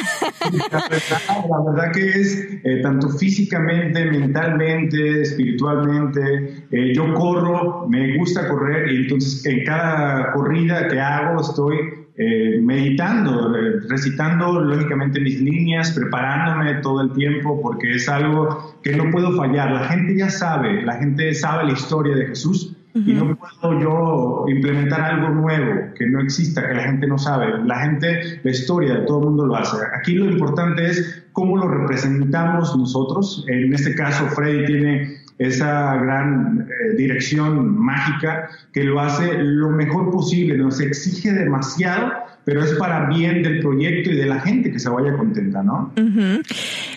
La 0.70 1.72
verdad, 1.72 1.92
que 1.92 2.08
es 2.08 2.48
eh, 2.64 2.80
tanto 2.82 3.08
físicamente, 3.10 4.04
mentalmente, 4.04 5.22
espiritualmente. 5.22 6.66
Eh, 6.70 6.94
yo 6.94 7.12
corro, 7.14 7.86
me 7.88 8.16
gusta 8.16 8.48
correr 8.48 8.90
y 8.92 8.96
entonces 9.02 9.44
en 9.44 9.64
cada 9.64 10.32
corrida 10.32 10.88
que 10.88 11.00
hago 11.00 11.40
estoy 11.40 12.04
eh, 12.16 12.60
meditando, 12.62 13.56
eh, 13.56 13.80
recitando 13.88 14.60
lógicamente 14.60 15.18
mis 15.18 15.40
líneas, 15.40 15.90
preparándome 15.90 16.74
todo 16.74 17.00
el 17.00 17.12
tiempo, 17.12 17.60
porque 17.60 17.90
es 17.90 18.08
algo 18.08 18.76
que 18.84 18.94
no 18.94 19.10
puedo 19.10 19.36
fallar. 19.36 19.72
La 19.72 19.88
gente 19.88 20.16
ya 20.16 20.30
sabe, 20.30 20.82
la 20.82 20.94
gente 20.94 21.34
sabe 21.34 21.64
la 21.64 21.72
historia 21.72 22.14
de 22.14 22.26
Jesús 22.26 22.76
y 22.94 23.12
no 23.12 23.36
puedo 23.36 23.80
yo 23.80 24.44
implementar 24.48 25.00
algo 25.00 25.30
nuevo 25.30 25.92
que 25.96 26.06
no 26.06 26.20
exista, 26.20 26.66
que 26.66 26.74
la 26.74 26.84
gente 26.84 27.06
no 27.08 27.18
sabe. 27.18 27.64
La 27.64 27.80
gente, 27.80 28.40
la 28.42 28.50
historia, 28.50 29.04
todo 29.04 29.18
el 29.18 29.24
mundo 29.26 29.46
lo 29.46 29.56
hace. 29.56 29.78
Aquí 29.98 30.14
lo 30.14 30.26
importante 30.26 30.86
es 30.86 31.24
cómo 31.32 31.56
lo 31.56 31.66
representamos 31.66 32.76
nosotros. 32.76 33.44
En 33.48 33.74
este 33.74 33.94
caso, 33.96 34.26
Freddy 34.28 34.64
tiene 34.66 35.24
esa 35.38 35.96
gran 35.96 36.68
eh, 36.70 36.94
dirección 36.96 37.76
mágica 37.76 38.48
que 38.72 38.84
lo 38.84 39.00
hace 39.00 39.34
lo 39.38 39.70
mejor 39.70 40.12
posible, 40.12 40.56
nos 40.56 40.80
exige 40.80 41.32
demasiado, 41.32 42.12
pero 42.44 42.62
es 42.62 42.74
para 42.74 43.06
bien 43.06 43.42
del 43.42 43.60
proyecto 43.60 44.10
y 44.10 44.16
de 44.16 44.26
la 44.26 44.40
gente 44.40 44.70
que 44.70 44.78
se 44.78 44.88
vaya 44.90 45.16
contenta, 45.16 45.62
¿no? 45.62 45.92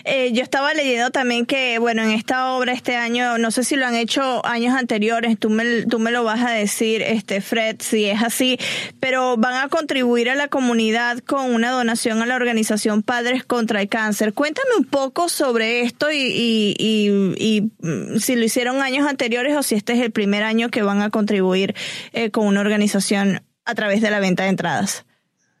Eh, 0.04 0.32
yo 0.32 0.42
estaba 0.42 0.74
leyendo 0.74 1.10
también 1.10 1.46
que, 1.46 1.78
bueno, 1.78 2.02
en 2.02 2.10
esta 2.10 2.52
obra 2.52 2.72
este 2.72 2.96
año, 2.96 3.38
no 3.38 3.50
sé 3.50 3.64
si 3.64 3.76
lo 3.76 3.86
han 3.86 3.94
hecho 3.94 4.44
años 4.46 4.74
anteriores, 4.74 5.38
tú 5.38 5.50
me, 5.50 5.84
tú 5.86 5.98
me 5.98 6.10
lo 6.10 6.24
vas 6.24 6.42
a 6.42 6.50
decir, 6.50 7.02
este 7.02 7.40
Fred, 7.40 7.76
si 7.80 8.04
es 8.04 8.22
así, 8.22 8.58
pero 9.00 9.36
van 9.36 9.64
a 9.64 9.68
contribuir 9.68 10.30
a 10.30 10.34
la 10.34 10.48
comunidad 10.48 11.18
con 11.20 11.52
una 11.52 11.70
donación 11.70 12.20
a 12.20 12.26
la 12.26 12.36
organización 12.36 13.02
Padres 13.02 13.44
contra 13.44 13.80
el 13.80 13.88
Cáncer. 13.88 14.34
Cuéntame 14.34 14.70
un 14.78 14.84
poco 14.84 15.28
sobre 15.28 15.82
esto 15.82 16.10
y, 16.10 16.16
y, 16.16 16.74
y, 16.78 17.34
y 17.38 17.72
mm, 17.80 18.18
si 18.18 18.36
lo 18.36 18.44
hicieron 18.44 18.82
años 18.82 19.06
anteriores 19.06 19.56
o 19.56 19.62
si 19.62 19.74
este 19.74 19.94
es 19.94 20.00
el 20.00 20.10
primer 20.10 20.42
año 20.42 20.68
que 20.68 20.82
van 20.82 21.00
a 21.00 21.10
contribuir 21.10 21.74
eh, 22.12 22.30
con 22.30 22.46
una 22.46 22.60
organización 22.60 23.42
a 23.64 23.74
través 23.74 24.00
de 24.00 24.10
la 24.10 24.20
venta 24.20 24.44
de 24.44 24.50
entradas. 24.50 25.04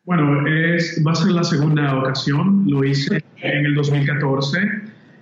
Bueno, 0.08 0.46
es, 0.46 1.02
va 1.06 1.12
a 1.12 1.14
ser 1.14 1.32
la 1.32 1.44
segunda 1.44 1.98
ocasión, 1.98 2.64
lo 2.66 2.82
hice 2.82 3.22
en 3.42 3.66
el 3.66 3.74
2014. 3.74 4.58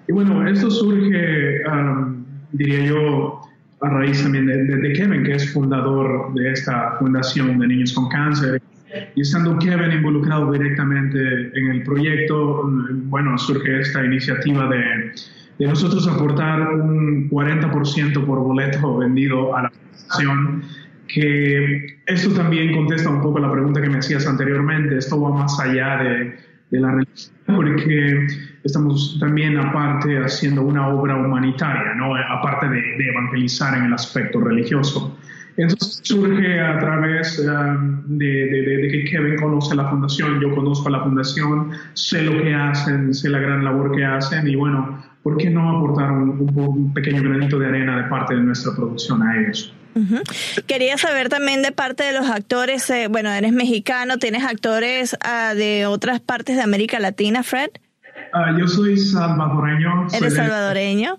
Y 0.07 0.12
bueno, 0.12 0.47
esto 0.47 0.71
surge, 0.71 1.61
um, 1.69 2.25
diría 2.52 2.87
yo, 2.87 3.40
a 3.81 3.88
raíz 3.88 4.23
también 4.23 4.47
de, 4.47 4.62
de, 4.64 4.93
Kevin, 4.93 5.25
que 5.25 5.35
es 5.35 5.52
fundador 5.52 6.33
de 6.35 6.52
esta 6.52 6.93
fundación 7.00 7.59
de 7.59 7.66
niños 7.66 7.95
con 7.95 8.09
cáncer. 8.11 8.62
Y 9.16 9.23
estando 9.23 9.59
Kevin 9.59 9.90
involucrado 9.90 10.52
directamente 10.52 11.19
en 11.19 11.69
el 11.69 11.83
proyecto, 11.83 12.71
bueno, 13.07 13.37
surge 13.38 13.81
esta 13.81 14.05
iniciativa 14.05 14.69
de, 14.69 15.12
de 15.59 15.66
nosotros 15.66 16.07
aportar 16.07 16.61
un 16.75 17.28
40% 17.28 18.25
por 18.25 18.38
boleto 18.38 18.99
vendido 18.99 19.57
a 19.57 19.62
la 19.62 19.71
fundación 19.71 20.62
que 21.08 22.00
esto 22.06 22.34
también 22.34 22.75
contesta 22.75 23.08
un 23.08 23.22
poco 23.22 23.38
la 23.38 23.50
pregunta 23.50 23.80
que 23.80 23.88
me 23.88 23.98
hacías 23.98 24.26
anteriormente, 24.26 24.98
esto 24.98 25.20
va 25.20 25.30
más 25.30 25.58
allá 25.60 25.98
de, 26.02 26.36
de 26.70 26.80
la 26.80 26.92
religión, 26.92 27.32
porque 27.46 28.26
estamos 28.64 29.16
también 29.20 29.56
aparte 29.58 30.18
haciendo 30.18 30.62
una 30.62 30.88
obra 30.88 31.16
humanitaria, 31.16 31.94
¿no? 31.94 32.14
aparte 32.14 32.68
de, 32.68 32.80
de 32.80 33.08
evangelizar 33.08 33.76
en 33.78 33.84
el 33.84 33.92
aspecto 33.92 34.40
religioso. 34.40 35.16
Entonces 35.56 36.00
surge 36.02 36.60
a 36.60 36.78
través 36.78 37.38
um, 37.38 38.18
de, 38.18 38.26
de, 38.26 38.62
de, 38.62 38.88
que 38.90 39.04
Kevin 39.04 39.36
conoce 39.36 39.75
la 39.75 39.88
fundación, 39.88 40.38
yo 40.40 40.54
conozco 40.54 40.90
la 40.90 41.02
fundación, 41.02 41.70
sé 41.94 42.22
lo 42.22 42.42
que 42.42 42.54
hacen, 42.54 43.14
sé 43.14 43.30
la 43.30 43.38
gran 43.38 43.64
labor 43.64 43.96
que 43.96 44.04
hacen 44.04 44.46
y 44.46 44.54
bueno, 44.54 45.02
¿por 45.26 45.37
qué 45.38 45.50
no 45.50 45.76
aportar 45.76 46.12
un, 46.12 46.52
un, 46.54 46.95
pequeño 46.95 47.21
granito 47.21 47.59
de 47.59 47.66
arena 47.66 48.00
de 48.00 48.04
parte 48.04 48.37
de 48.37 48.42
nuestra 48.42 48.76
producción 48.76 49.25
a 49.25 49.37
ellos? 49.37 49.75
Quería 50.68 50.97
saber 50.99 51.28
también 51.28 51.62
de 51.62 51.73
parte 51.73 52.04
de 52.04 52.12
los 52.12 52.30
actores, 52.30 52.88
eh, 52.90 53.09
bueno, 53.11 53.30
eres 53.30 53.52
mexicano, 53.52 54.18
¿tienes 54.18 54.45
actores 54.45 55.14
uh, 55.14 55.56
de 55.56 55.87
otras 55.87 56.21
partes 56.21 56.54
de 56.54 56.62
América 56.62 57.00
Latina, 57.00 57.42
Fred? 57.42 57.71
Uh, 58.35 58.56
yo 58.56 58.68
soy 58.68 58.97
salvadoreño. 58.97 60.06
¿Eres 60.12 60.18
soy 60.21 60.30
salvadoreño? 60.30 61.18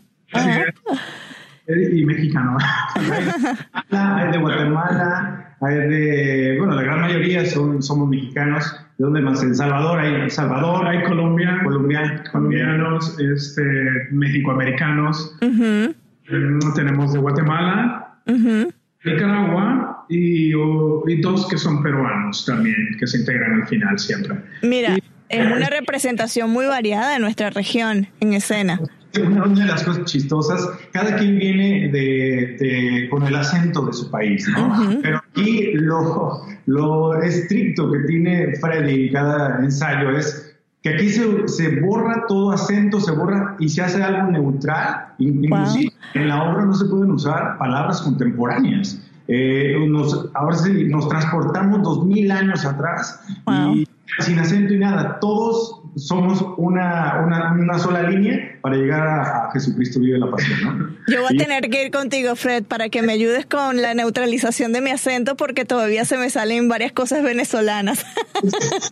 De, 1.65 1.97
y 1.97 2.05
mexicano. 2.05 2.57
de 4.31 4.37
Guatemala, 4.37 5.46
de, 5.61 6.55
bueno, 6.59 6.75
la 6.75 6.83
gran 6.83 7.01
mayoría 7.01 7.45
son, 7.45 7.81
somos 7.81 8.09
mexicanos. 8.09 8.75
¿De 8.97 9.05
dónde 9.05 9.21
más? 9.21 9.43
En 9.43 9.55
Salvador 9.55 9.99
hay 9.99 10.13
El 10.13 10.31
Salvador, 10.31 10.87
hay 10.87 11.03
Colombia, 11.03 11.59
Colombia, 11.63 12.23
colombianos, 12.31 13.17
este, 13.19 13.63
mexicoamericanos. 14.11 15.35
Uh 15.41 15.45
-huh. 15.45 16.73
Tenemos 16.75 17.13
de 17.13 17.19
Guatemala, 17.19 18.03
Uh 18.27 18.33
-huh. 18.33 18.73
Nicaragua 19.05 20.05
y, 20.09 20.49
y, 20.49 21.21
dos 21.21 21.47
que 21.47 21.57
son 21.57 21.81
peruanos 21.81 22.45
también, 22.45 22.75
que 22.99 23.07
se 23.07 23.19
integran 23.19 23.61
al 23.61 23.67
final 23.67 23.97
siempre. 23.97 24.35
Mira, 24.63 24.97
y, 24.97 25.03
es 25.29 25.45
una 25.45 25.69
representación 25.69 26.49
muy 26.49 26.65
variada 26.65 27.13
de 27.13 27.19
nuestra 27.19 27.49
región 27.49 28.07
en 28.19 28.33
escena. 28.33 28.79
Una 29.21 29.45
de 29.45 29.65
las 29.65 29.83
cosas 29.83 30.05
chistosas, 30.05 30.69
cada 30.91 31.15
quien 31.15 31.37
viene 31.37 31.89
de, 31.91 32.57
de, 32.59 33.09
con 33.09 33.23
el 33.23 33.35
acento 33.35 33.85
de 33.85 33.93
su 33.93 34.09
país, 34.09 34.47
¿no? 34.49 34.67
Uh 34.67 34.71
-huh. 34.71 34.99
Pero 35.01 35.21
aquí 35.29 35.71
lo, 35.73 36.45
lo 36.65 37.21
estricto 37.21 37.91
que 37.91 37.99
tiene 37.99 38.55
Freddy 38.61 39.07
en 39.07 39.13
cada 39.13 39.59
ensayo 39.59 40.11
es 40.11 40.55
que 40.83 40.89
aquí 40.89 41.09
se, 41.09 41.47
se, 41.47 41.79
borra 41.81 42.25
todo 42.27 42.51
acento, 42.51 42.99
se 42.99 43.11
borra 43.11 43.55
y 43.59 43.69
se 43.69 43.81
hace 43.81 44.03
algo 44.03 44.31
neutral. 44.31 45.13
Inclusive 45.19 45.91
wow. 46.13 46.21
en 46.21 46.27
la 46.27 46.43
obra 46.43 46.65
no 46.65 46.73
se 46.73 46.85
pueden 46.85 47.11
usar 47.11 47.57
palabras 47.57 48.01
contemporáneas. 48.01 49.01
Eh, 49.27 49.75
nos, 49.89 50.29
ahora 50.35 50.55
sí, 50.55 50.85
nos 50.85 51.09
transportamos 51.09 51.83
dos 51.83 52.05
mil 52.05 52.31
años 52.31 52.65
atrás 52.65 53.19
wow. 53.45 53.75
y 53.75 53.87
sin 54.19 54.39
acento 54.39 54.73
y 54.73 54.79
nada. 54.79 55.19
Todos 55.19 55.81
somos 55.97 56.45
una, 56.57 57.21
una, 57.25 57.53
una 57.53 57.79
sola 57.79 58.03
línea 58.03 58.57
para 58.61 58.75
llegar 58.75 59.07
a, 59.07 59.21
a, 59.21 59.51
Jesucristo 59.51 59.99
vive 59.99 60.19
la 60.19 60.29
pasión. 60.29 60.59
¿no? 60.63 60.89
Yo 61.07 61.21
voy 61.21 61.35
a 61.35 61.37
tener 61.37 61.69
que 61.69 61.85
ir 61.85 61.91
contigo, 61.91 62.35
Fred, 62.35 62.63
para 62.63 62.89
que 62.89 63.01
me 63.01 63.13
ayudes 63.13 63.45
con 63.45 63.81
la 63.81 63.93
neutralización 63.93 64.73
de 64.73 64.81
mi 64.81 64.91
acento 64.91 65.35
porque 65.35 65.65
todavía 65.65 66.05
se 66.05 66.17
me 66.17 66.29
salen 66.29 66.69
varias 66.69 66.91
cosas 66.91 67.23
venezolanas. 67.23 68.05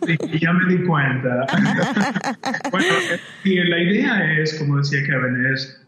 Sí, 0.05 0.17
ya 0.39 0.53
me 0.53 0.73
di 0.73 0.83
cuenta. 0.83 1.45
bueno, 2.71 2.87
y 3.43 3.55
la 3.55 3.79
idea 3.79 4.39
es, 4.39 4.55
como 4.55 4.77
decía 4.77 4.99
Kevin, 5.05 5.45
es 5.53 5.81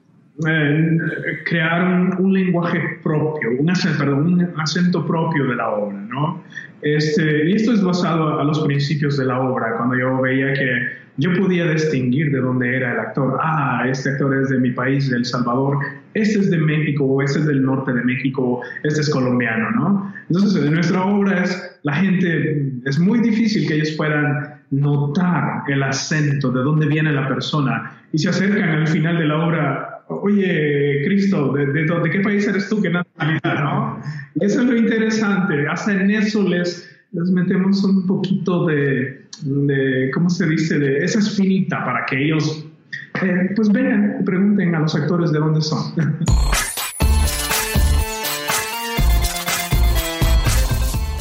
eh, 0.48 1.00
crear 1.46 1.84
un, 1.84 2.16
un, 2.20 2.34
lenguaje 2.34 2.80
propio, 3.04 3.50
un 3.60 3.70
acento, 3.70 3.98
perdón, 3.98 4.34
un 4.34 4.62
acento 4.62 5.06
propio 5.06 5.46
de 5.46 5.56
la 5.56 5.70
obra, 5.70 5.98
¿no? 5.98 6.44
Este, 6.82 7.50
y 7.50 7.56
esto 7.56 7.74
es 7.74 7.84
basado 7.84 8.40
a 8.40 8.44
los 8.44 8.60
principios 8.66 9.18
de 9.18 9.26
la 9.26 9.40
obra, 9.40 9.78
cuando 9.78 9.98
yo 9.98 10.22
veía 10.22 10.54
que 10.54 11.07
yo 11.18 11.34
podía 11.36 11.70
distinguir 11.72 12.32
de 12.32 12.40
dónde 12.40 12.76
era 12.76 12.94
el 12.94 13.00
actor. 13.00 13.38
Ah, 13.42 13.86
este 13.90 14.12
actor 14.12 14.36
es 14.42 14.50
de 14.50 14.60
mi 14.60 14.72
país, 14.72 15.10
de 15.10 15.18
El 15.18 15.26
Salvador, 15.26 15.78
este 16.14 16.40
es 16.40 16.50
de 16.52 16.58
México, 16.58 17.06
o 17.06 17.22
este 17.22 17.40
es 17.40 17.46
del 17.48 17.64
norte 17.64 17.92
de 17.94 18.04
México, 18.04 18.62
este 18.84 19.02
es 19.02 19.10
colombiano, 19.10 19.72
¿no? 19.72 20.14
Entonces, 20.30 20.64
en 20.64 20.74
nuestra 20.74 21.04
obra 21.06 21.44
es, 21.44 21.80
la 21.84 21.94
gente, 21.94 22.72
es 22.86 23.00
muy 23.00 23.20
difícil 23.20 23.68
que 23.68 23.76
ellos 23.76 23.92
puedan 23.92 24.58
notar 24.72 25.64
el 25.68 25.82
acento, 25.84 26.52
de 26.52 26.62
dónde 26.62 26.86
viene 26.88 27.12
la 27.12 27.28
persona, 27.28 27.92
y 28.12 28.20
se 28.20 28.30
acercan 28.30 28.70
al 28.70 28.88
final 28.88 29.18
de 29.18 29.26
la 29.26 29.46
obra, 29.46 30.04
oye, 30.10 31.04
Cristo, 31.06 31.54
¿de, 31.54 31.66
de, 31.68 32.10
qué 32.12 32.20
país 32.20 32.48
eres 32.48 32.70
tú? 32.70 32.82
¿Qué 32.82 32.90
nacionalidad, 32.90 33.64
no? 33.64 34.02
Eso 34.40 34.62
es 34.62 34.68
lo 34.68 34.76
interesante, 34.78 35.68
hasta 35.68 35.94
en 35.94 36.12
eso 36.12 36.48
les, 36.48 36.87
les 37.12 37.30
metemos 37.32 37.84
un 37.84 38.06
poquito 38.06 38.66
de, 38.66 39.26
¿cómo 40.14 40.30
se 40.30 40.48
dice?, 40.48 40.78
de 40.78 41.04
esa 41.04 41.20
espinita 41.20 41.84
para 41.86 42.06
que 42.06 42.26
ellos, 42.26 42.66
eh, 43.22 43.50
pues 43.56 43.70
vengan 43.70 44.18
y 44.20 44.24
pregunten 44.24 44.76
a 44.76 44.80
los 44.80 44.96
actores 44.96 45.32
de 45.32 45.40
dónde 45.40 45.62
son. 45.62 45.94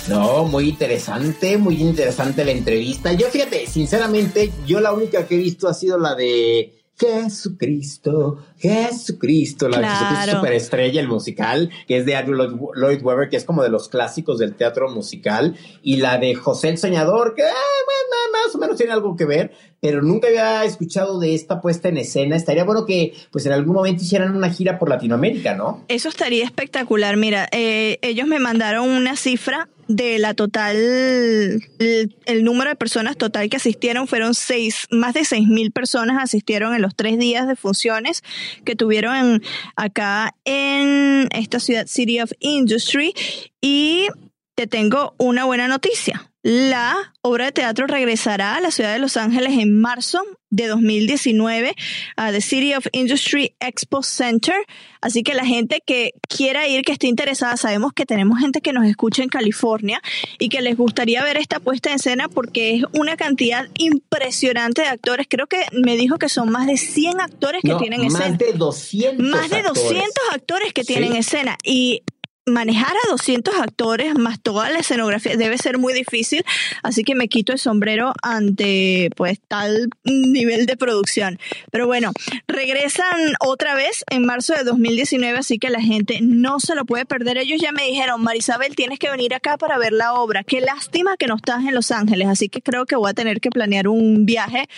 No, 0.09 0.45
muy 0.45 0.69
interesante, 0.69 1.59
muy 1.59 1.83
interesante 1.83 2.45
la 2.45 2.52
entrevista. 2.52 3.12
Yo 3.12 3.26
fíjate, 3.26 3.66
sinceramente, 3.66 4.52
yo 4.64 4.81
la 4.81 4.93
única 4.93 5.26
que 5.26 5.35
he 5.35 5.38
visto 5.38 5.66
ha 5.66 5.75
sido 5.75 5.99
la 5.99 6.14
de 6.14 6.73
Jesucristo, 6.99 8.38
Jesucristo, 8.59 9.69
la 9.69 9.79
claro. 9.79 10.07
Jesucristo 10.07 10.37
Superestrella, 10.37 11.00
el 11.00 11.09
musical, 11.09 11.71
que 11.87 11.99
es 11.99 12.07
de 12.07 12.17
Andrew 12.17 12.73
Lloyd 12.75 13.03
Webber, 13.03 13.29
que 13.29 13.37
es 13.37 13.45
como 13.45 13.62
de 13.62 13.69
los 13.69 13.88
clásicos 13.88 14.38
del 14.38 14.55
teatro 14.55 14.88
musical, 14.91 15.57
y 15.83 15.97
la 15.97 16.19
de 16.19 16.35
José 16.35 16.71
el 16.71 16.79
Soñador, 16.79 17.35
que 17.35 17.43
eh, 17.43 17.45
bueno, 17.45 18.45
más 18.45 18.55
o 18.55 18.59
menos 18.59 18.76
tiene 18.76 18.93
algo 18.93 19.15
que 19.15 19.26
ver, 19.26 19.53
pero 19.81 20.03
nunca 20.03 20.29
había 20.29 20.65
escuchado 20.65 21.21
de 21.21 21.35
esta 21.35 21.61
puesta 21.61 21.88
en 21.88 21.99
escena. 21.99 22.35
Estaría 22.35 22.65
bueno 22.65 22.87
que, 22.87 23.15
pues, 23.31 23.45
en 23.45 23.53
algún 23.53 23.75
momento 23.75 24.03
hicieran 24.03 24.35
una 24.35 24.50
gira 24.50 24.79
por 24.79 24.88
Latinoamérica, 24.88 25.55
¿no? 25.55 25.85
Eso 25.88 26.09
estaría 26.09 26.45
espectacular. 26.45 27.17
Mira, 27.17 27.49
eh, 27.53 27.99
ellos 28.00 28.26
me 28.26 28.38
mandaron 28.38 28.88
una 28.88 29.17
cifra 29.17 29.69
de 29.88 30.19
la 30.19 30.35
total, 30.35 30.76
el, 30.76 32.45
número 32.45 32.71
de 32.71 32.76
personas 32.76 33.16
total 33.16 33.49
que 33.49 33.57
asistieron 33.57 34.09
fueron 34.09 34.35
seis, 34.35 34.87
más 34.90 35.14
de 35.14 35.25
seis 35.25 35.47
mil 35.47 35.71
personas 35.71 36.23
asistieron 36.23 36.75
en 36.75 36.83
los 36.83 36.95
tres 36.95 37.19
días 37.19 37.47
de 37.47 37.57
funciones 37.57 38.23
que 38.64 38.75
tuvieron 38.76 39.43
acá 39.76 40.35
en 40.45 41.28
esta 41.33 41.61
ciudad 41.61 41.87
City 41.87 42.21
of 42.21 42.33
Industry. 42.40 43.14
Y 43.61 44.09
te 44.57 44.67
tengo 44.67 45.15
una 45.19 45.45
buena 45.45 45.69
noticia. 45.69 46.31
La 46.43 47.13
obra 47.23 47.47
de 47.47 47.53
teatro 47.53 47.87
regresará 47.87 48.55
a 48.55 48.61
la 48.61 48.71
ciudad 48.71 48.93
de 48.93 49.01
Los 49.01 49.17
Ángeles 49.17 49.59
en 49.59 49.81
marzo 49.81 50.23
de 50.49 50.69
2019 50.69 51.75
a 52.17 52.31
The 52.31 52.41
City 52.41 52.75
of 52.75 52.87
Industry 52.93 53.55
Expo 53.59 54.03
Center. 54.03 54.55
Así 55.01 55.25
que 55.25 55.35
la 55.35 55.45
gente 55.45 55.83
que 55.85 56.13
quiera 56.29 56.69
ir, 56.69 56.83
que 56.83 56.93
esté 56.93 57.09
interesada, 57.09 57.57
sabemos 57.57 57.93
que 57.93 58.07
tenemos 58.07 58.39
gente 58.39 58.61
que 58.61 58.73
nos 58.73 58.87
escucha 58.87 59.25
en 59.25 59.29
California 59.29 60.01
y 60.39 60.49
que 60.49 60.63
les 60.63 60.77
gustaría 60.77 61.23
ver 61.25 61.37
esta 61.37 61.59
puesta 61.59 61.91
en 61.91 61.97
escena 61.97 62.29
porque 62.29 62.77
es 62.77 62.85
una 62.93 63.17
cantidad 63.17 63.69
impresionante 63.77 64.83
de 64.83 64.89
actores. 64.89 65.27
Creo 65.29 65.49
que 65.49 65.65
me 65.73 65.97
dijo 65.97 66.17
que 66.17 66.29
son 66.29 66.51
más 66.51 66.67
de 66.67 66.77
100 66.77 67.21
actores 67.21 67.61
que 67.63 67.75
tienen 67.75 68.05
escena. 68.05 68.29
Más 68.29 68.39
de 68.39 68.53
200. 68.53 69.27
Más 69.27 69.51
de 69.51 69.63
200 69.63 70.11
actores, 70.33 70.73
que 70.73 70.85
tienen 70.85 71.17
escena. 71.17 71.59
Y 71.65 72.03
manejar 72.47 72.93
a 72.93 73.11
200 73.11 73.57
actores 73.57 74.17
más 74.17 74.41
toda 74.41 74.71
la 74.71 74.79
escenografía 74.79 75.37
debe 75.37 75.59
ser 75.59 75.79
muy 75.79 75.93
difícil, 75.93 76.45
así 76.85 77.03
que 77.03 77.17
me 77.17 77.26
quito 77.26 77.53
el 77.53 77.59
sombrero 77.59 78.12
ante 78.23 79.11
pues 79.17 79.41
tal 79.49 79.91
nivel 80.05 80.67
de 80.67 80.76
producción. 80.76 81.41
Pero 81.73 81.88
bueno, 81.88 82.12
regresan 82.47 83.35
otra 83.41 83.75
vez 83.75 84.05
en 84.11 84.25
marzo 84.25 84.55
de 84.55 84.62
2019, 84.62 85.38
así 85.38 85.59
que 85.59 85.71
la 85.71 85.81
gente 85.81 86.21
no 86.23 86.61
se 86.61 86.76
lo 86.76 86.85
puede 86.85 87.05
perder. 87.05 87.38
Ellos 87.38 87.61
ya 87.61 87.73
me 87.73 87.83
dijeron, 87.83 88.23
Marisabel, 88.23 88.76
tienes 88.76 89.00
que 89.00 89.11
venir 89.11 89.35
acá 89.35 89.59
para 89.59 89.76
ver 89.76 89.93
la 89.93 90.15
obra. 90.15 90.45
Qué 90.45 90.61
lástima 90.61 91.17
que 91.17 91.26
no 91.26 91.35
estás 91.35 91.65
en 91.65 91.75
Los 91.75 91.91
Ángeles, 91.91 92.29
así 92.29 92.49
que 92.49 92.62
creo 92.62 92.87
que 92.87 92.95
voy 92.95 93.11
a 93.11 93.15
tener 93.15 93.41
que 93.41 93.50
planear 93.50 93.88
un 93.88 94.25
viaje. 94.25 94.69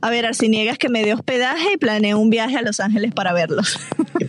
A 0.00 0.10
ver, 0.10 0.26
Arciniegas 0.26 0.78
que 0.78 0.88
me 0.88 1.02
dé 1.02 1.14
hospedaje 1.14 1.72
y 1.74 1.76
planeé 1.76 2.14
un 2.14 2.30
viaje 2.30 2.56
a 2.56 2.62
Los 2.62 2.78
Ángeles 2.78 3.12
para 3.12 3.32
verlos. 3.32 3.80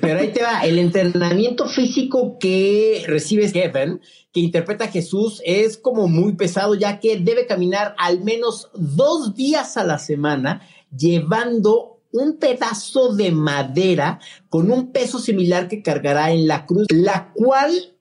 Pero 0.01 0.19
ahí 0.19 0.31
te 0.33 0.41
va, 0.41 0.61
el 0.61 0.79
entrenamiento 0.79 1.67
físico 1.67 2.37
que 2.39 2.86
recibe 3.07 3.51
Kevin, 3.51 4.01
que 4.31 4.39
interpreta 4.39 4.85
a 4.85 4.91
Jesús, 4.91 5.41
es 5.45 5.77
como 5.77 6.07
muy 6.07 6.33
pesado, 6.33 6.75
ya 6.75 6.99
que 6.99 7.17
debe 7.17 7.47
caminar 7.47 7.95
al 7.97 8.23
menos 8.23 8.69
dos 8.73 9.35
días 9.35 9.77
a 9.77 9.83
la 9.83 9.99
semana 9.99 10.61
llevando 10.95 11.99
un 12.11 12.37
pedazo 12.37 13.13
de 13.15 13.31
madera 13.31 14.19
con 14.49 14.71
un 14.71 14.91
peso 14.91 15.19
similar 15.19 15.67
que 15.67 15.81
cargará 15.81 16.31
en 16.31 16.47
la 16.47 16.65
cruz, 16.65 16.87
la 16.89 17.31
cual 17.33 17.97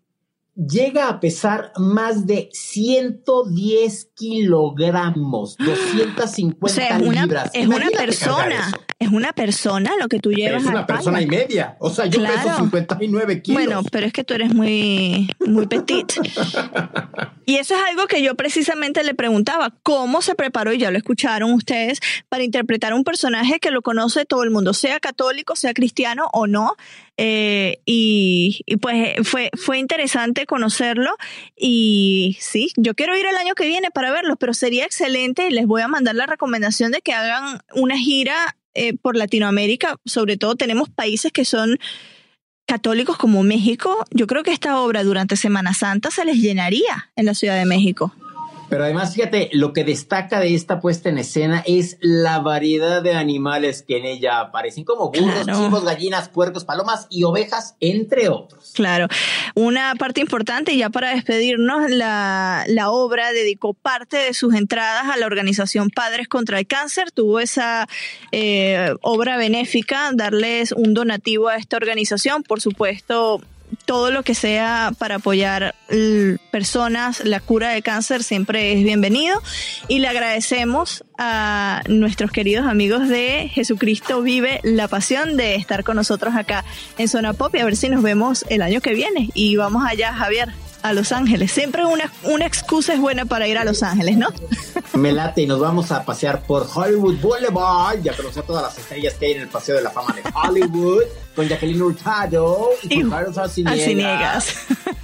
llega 0.57 1.09
a 1.09 1.21
pesar 1.21 1.73
más 1.77 2.27
de 2.27 2.49
110 2.53 4.11
kilogramos, 4.15 5.57
250 5.59 6.59
o 6.61 6.69
sea, 6.69 6.97
es 6.97 7.03
una, 7.03 7.23
libras. 7.23 7.51
Es 7.53 7.67
una 7.67 7.91
persona, 7.91 8.73
es 8.99 9.09
una 9.11 9.35
persona 9.35 9.93
lo 10.01 10.09
que 10.09 10.21
tú 10.21 10.33
llevas. 10.33 10.63
Es 10.63 10.69
una 10.69 10.87
persona 10.87 11.21
y 11.21 11.27
media. 11.27 11.77
O 11.81 11.91
sea, 11.91 12.07
yo 12.07 12.23
peso 12.23 12.57
59 12.57 13.43
kilos. 13.43 13.63
Bueno, 13.63 13.83
pero 13.93 14.07
es 14.07 14.13
que 14.13 14.25
tú 14.25 14.33
eres 14.33 14.55
muy, 14.55 15.31
muy 15.47 15.67
petit. 15.67 16.15
y 17.45 17.57
eso 17.57 17.75
es 17.75 17.81
algo 17.91 18.07
que 18.07 18.23
yo 18.23 18.35
precisamente 18.37 19.05
le 19.05 19.15
preguntaba, 19.15 19.75
¿cómo 19.83 20.23
se 20.23 20.35
preparó? 20.35 20.73
Y 20.73 20.79
ya 20.79 20.91
lo 20.91 20.97
escucharon 20.97 21.53
ustedes, 21.53 22.01
para 22.31 22.43
interpretar 22.43 22.95
un 22.95 23.05
personaje 23.05 23.61
que 23.61 23.71
lo 23.71 23.83
conoce 23.83 24.25
todo 24.25 24.45
el 24.45 24.51
mundo, 24.51 24.73
sea 24.73 24.99
católico, 24.99 25.57
sea 25.57 25.75
cristiano 25.75 26.31
o 26.33 26.47
no. 26.47 26.75
Eh, 27.19 27.81
y, 27.85 28.61
y, 28.65 28.77
pues 28.77 29.17
fue, 29.29 29.51
fue 29.57 29.79
interesante 29.79 30.45
conocerlo 30.45 31.17
y 31.57 32.37
sí, 32.41 32.73
yo 32.77 32.95
quiero 32.95 33.17
ir 33.17 33.25
el 33.25 33.37
año 33.37 33.55
que 33.55 33.67
viene 33.67 33.91
para 33.91 34.11
verlos, 34.11 34.37
pero 34.39 34.53
sería 34.53 34.85
excelente 34.85 35.47
y 35.47 35.51
les 35.51 35.67
voy 35.67 35.81
a 35.81 35.89
mandar 35.89 36.15
la 36.15 36.27
recomendación 36.27 36.93
de 36.93 37.01
que 37.01 37.15
hagan 37.15 37.61
una 37.75 37.97
gira 37.97 38.57
eh, 38.77 38.95
por 38.95 39.17
Latinoamérica, 39.17 39.97
sobre 40.05 40.37
todo 40.37 40.57
tenemos 40.57 40.89
países 40.89 41.33
que 41.33 41.45
son 41.45 41.79
católicos 42.67 43.17
como 43.17 43.43
México, 43.43 44.05
yo 44.11 44.27
creo 44.27 44.43
que 44.43 44.53
esta 44.53 44.81
obra 44.81 45.05
durante 45.05 45.37
Semana 45.37 45.73
Santa 45.73 46.11
se 46.11 46.25
les 46.25 46.37
llenaría 46.37 47.11
en 47.15 47.27
la 47.27 47.35
Ciudad 47.35 47.57
de 47.57 47.65
México. 47.65 48.13
Pero 48.69 48.85
además, 48.85 49.15
fíjate, 49.15 49.49
lo 49.53 49.73
que 49.73 49.85
destaca 49.85 50.41
de 50.41 50.55
esta 50.55 50.81
puesta 50.81 51.09
en 51.09 51.19
escena 51.19 51.63
es 51.67 51.99
la 52.01 52.41
variedad 52.41 53.03
de 53.03 53.15
animales 53.15 53.85
que 53.87 53.99
en 53.99 54.05
ella 54.05 54.41
aparecen, 54.41 54.85
como 54.85 55.11
burros, 55.11 55.47
chivos, 55.47 55.85
gallinas, 55.85 56.29
puercos, 56.29 56.65
palomas 56.65 57.07
y 57.09 57.25
ovejas, 57.25 57.77
entre 57.81 58.29
otros. 58.29 58.73
Claro. 58.75 59.07
Una 59.55 59.95
parte 59.97 60.21
importante, 60.21 60.77
ya 60.77 60.91
para 60.91 61.11
despedirnos, 61.15 61.91
la, 61.91 62.65
la 62.67 62.91
obra 62.91 63.33
dedicó 63.33 63.73
parte 63.75 64.17
de 64.17 64.35
sus 64.35 64.55
entradas 64.55 65.05
a 65.05 65.17
la 65.17 65.27
organización 65.27 65.91
Padres 65.91 66.29
contra 66.29 66.59
el 66.59 66.67
Cáncer. 66.67 67.11
Tuvo 67.13 67.41
esa 67.41 67.87
eh, 68.33 68.95
obra 69.03 69.37
benéfica, 69.37 70.11
darles 70.13 70.73
un 70.73 70.95
donativo 70.95 71.49
a 71.49 71.57
esta 71.57 71.77
organización. 71.77 72.43
Por 72.43 72.61
supuesto, 72.61 73.41
todo 73.87 74.11
lo 74.11 74.23
que 74.23 74.35
sea 74.35 74.93
para 74.99 75.17
apoyar 75.17 75.75
personas, 76.51 77.25
la 77.25 77.41
cura 77.41 77.71
de 77.71 77.81
cáncer 77.81 78.23
siempre 78.23 78.73
es 78.73 78.85
bienvenido. 78.85 79.41
Y 79.89 80.01
le 80.01 80.09
agradecemos 80.09 81.05
a 81.17 81.83
nuestros 81.89 82.33
queridos 82.33 82.67
amigos 82.67 83.09
de 83.09 83.49
Jesucristo 83.53 84.21
Vive 84.21 84.61
la 84.65 84.89
Pasión 84.89 85.37
de 85.37 85.55
estar 85.55 85.85
con 85.85 85.97
nosotros 85.97 86.35
acá 86.35 86.65
en 86.99 87.09
Zona 87.09 87.33
Pop 87.33 87.55
y 87.55 87.61
a 87.61 87.65
ver 87.65 87.77
si 87.77 87.89
nos 87.89 88.03
vemos 88.03 88.45
el 88.51 88.61
año 88.61 88.81
que 88.81 88.93
viene. 88.93 89.31
Y 89.35 89.57
vamos 89.57 89.85
allá 89.87 90.13
Javier 90.13 90.53
a 90.87 90.93
Los 90.93 91.11
Ángeles. 91.13 91.51
Siempre 91.51 91.85
una, 91.85 92.11
una 92.23 92.47
excusa 92.47 92.95
es 92.95 93.01
buena 93.01 93.25
para 93.25 93.49
ir 93.49 93.59
a 93.59 93.65
Los 93.65 93.83
Ángeles, 93.83 94.17
¿no? 94.17 94.29
Me 94.95 95.13
late 95.13 95.43
y 95.43 95.47
nos 95.47 95.59
vamos 95.59 95.91
a 95.91 96.05
pasear 96.05 96.43
por 96.43 96.67
Hollywood 96.73 97.17
Boulevard 97.21 97.99
y 98.05 98.09
a 98.09 98.17
conocer 98.17 98.45
todas 98.45 98.63
las 98.63 98.79
estrellas 98.79 99.15
que 99.15 99.27
hay 99.27 99.33
en 99.33 99.43
el 99.43 99.49
Paseo 99.49 99.77
de 99.77 99.83
la 99.83 99.91
Fama 99.91 100.15
de 100.15 100.23
Hollywood 100.33 101.03
con 101.35 101.49
Jacqueline 101.49 101.83
Hurtado 101.83 102.71
y, 102.83 103.01
con 103.01 103.11
Carlos 103.11 103.37
Arciniegas. 103.37 104.55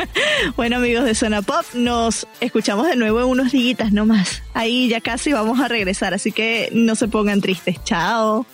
bueno, 0.57 0.77
amigos 0.77 1.05
de 1.05 1.15
Zona 1.15 1.43
Pop, 1.43 1.65
nos 1.75 2.27
escuchamos 2.41 2.87
de 2.87 2.97
nuevo 2.97 3.21
en 3.21 3.27
unos 3.27 3.53
días 3.53 3.93
nomás. 3.93 4.43
Ahí 4.55 4.89
ya 4.89 5.01
casi 5.01 5.33
vamos 5.33 5.61
a 5.61 5.69
regresar, 5.69 6.15
así 6.15 6.33
que 6.33 6.71
no 6.73 6.95
se 6.95 7.09
pongan 7.09 7.41
tristes. 7.41 7.83
Chao. 7.85 8.47